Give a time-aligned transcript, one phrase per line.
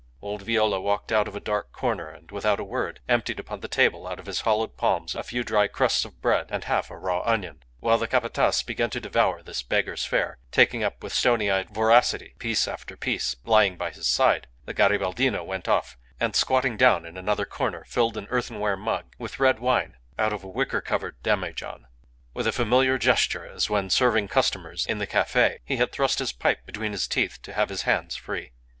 [0.19, 3.67] Old Viola walked out of a dark corner, and, without a word, emptied upon the
[3.67, 6.97] table out of his hollowed palms a few dry crusts of bread and half a
[6.97, 7.61] raw onion.
[7.81, 12.33] While the Capataz began to devour this beggar's fare, taking up with stony eyed voracity
[12.39, 17.15] piece after piece lying by his side, the Garibaldino went off, and squatting down in
[17.15, 21.85] another corner filled an earthenware mug with red wine out of a wicker covered demijohn.
[22.33, 26.33] With a familiar gesture, as when serving customers in the cafe, he had thrust his
[26.33, 28.53] pipe between his teeth to have his hands free.